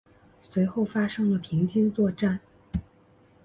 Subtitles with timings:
[0.41, 2.39] 随后发生了平津作战。